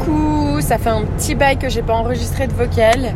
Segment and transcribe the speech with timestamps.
[0.00, 3.14] Coucou, ça fait un petit bail que j'ai pas enregistré de vocal.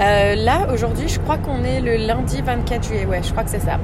[0.00, 3.06] Euh, là, aujourd'hui, je crois qu'on est le lundi 24 juillet.
[3.06, 3.78] Ouais, je crois que c'est ça.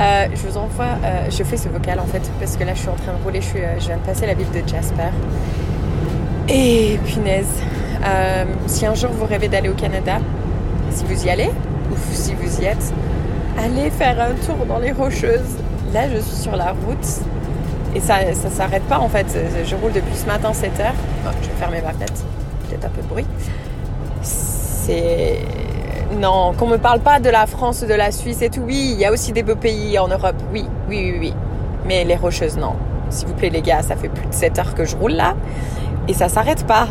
[0.00, 2.80] Euh, je vous envoie, euh, je fais ce vocal en fait parce que là, je
[2.80, 3.40] suis en train de rouler.
[3.40, 5.10] Je, suis, je viens de passer la ville de Jasper.
[6.48, 7.62] Et punaise,
[8.66, 10.18] si un jour vous rêvez d'aller au Canada,
[10.90, 11.50] si vous y allez
[11.90, 12.92] ou si vous y êtes,
[13.62, 15.56] allez faire un tour dans les Rocheuses.
[15.92, 17.06] Là, je suis sur la route
[17.94, 19.26] et ça ça s'arrête pas en fait.
[19.64, 20.94] Je roule depuis ce matin 7 heures.
[21.26, 22.24] Oh, je vais fermer ma fenêtre,
[22.68, 23.26] peut-être un peu de bruit.
[24.22, 25.38] C'est.
[26.18, 28.60] Non, qu'on me parle pas de la France, de la Suisse et tout.
[28.60, 30.36] Oui, il y a aussi des beaux pays en Europe.
[30.52, 31.34] Oui, oui, oui, oui.
[31.86, 32.74] Mais les Rocheuses, non.
[33.08, 35.34] S'il vous plaît, les gars, ça fait plus de 7 heures que je roule là.
[36.08, 36.88] Et ça s'arrête pas.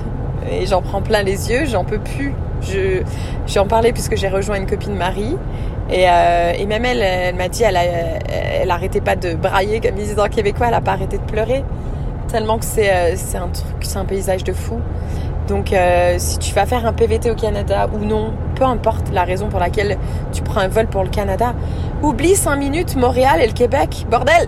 [0.50, 2.34] Et j'en prends plein les yeux, j'en peux plus.
[2.62, 3.02] Je,
[3.48, 5.38] j'en parlais puisque j'ai rejoint une copine Marie.
[5.90, 9.82] Et, euh, et même elle, elle m'a dit, elle, a, elle arrêtait pas de brailler,
[9.82, 11.64] comme ils disent en québécois, elle a pas arrêté de pleurer.
[12.30, 13.16] Tellement que c'est, euh,
[13.96, 14.80] un paysage de fou.
[15.48, 19.26] Donc euh, si tu vas faire un PVT au Canada ou non, peu importe la
[19.26, 19.98] raison pour laquelle
[20.32, 21.54] tu prends un vol pour le Canada,
[22.02, 24.48] oublie 5 minutes Montréal et le Québec, bordel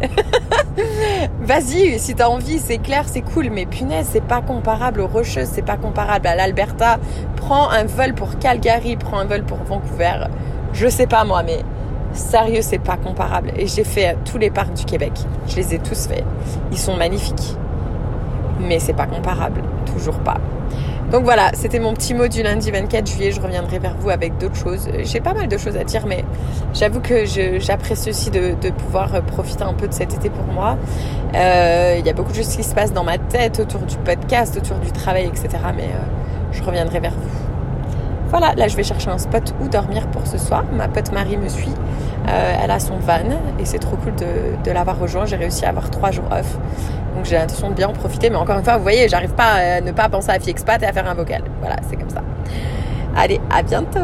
[1.41, 5.49] Vas-y, si t'as envie, c'est clair, c'est cool, mais punaise, c'est pas comparable aux Rocheuses,
[5.51, 6.99] c'est pas comparable à l'Alberta.
[7.45, 10.27] Prends un vol pour Calgary, prends un vol pour Vancouver.
[10.71, 11.59] Je sais pas moi, mais
[12.13, 13.51] sérieux, c'est pas comparable.
[13.57, 15.11] Et j'ai fait tous les parcs du Québec.
[15.49, 16.23] Je les ai tous faits.
[16.71, 17.57] Ils sont magnifiques.
[18.61, 19.61] Mais c'est pas comparable.
[19.85, 20.37] Toujours pas.
[21.11, 23.33] Donc voilà, c'était mon petit mot du lundi 24 juillet.
[23.33, 24.87] Je reviendrai vers vous avec d'autres choses.
[25.03, 26.23] J'ai pas mal de choses à dire, mais
[26.73, 30.77] j'avoue que j'apprécie aussi de, pouvoir profiter un peu de cet été pour moi.
[31.35, 33.97] Euh, il y a beaucoup de choses qui se passent dans ma tête autour du
[33.97, 35.49] podcast, autour du travail, etc.
[35.75, 36.22] Mais euh,
[36.53, 37.43] je reviendrai vers vous.
[38.29, 40.63] Voilà, là je vais chercher un spot où dormir pour ce soir.
[40.71, 41.73] Ma pote Marie me suit.
[42.27, 43.19] Euh, elle a son van
[43.59, 45.25] et c'est trop cool de, l'avoir rejoint.
[45.25, 46.57] J'ai réussi à avoir trois jours off.
[47.15, 48.29] Donc j'ai l'intention de bien en profiter.
[48.31, 50.85] Mais encore une fois, vous voyez, j'arrive pas à ne pas penser à Fiexpat et
[50.85, 51.43] à faire un vocal.
[51.59, 52.23] Voilà, c'est comme ça.
[53.15, 53.99] Allez, à bientôt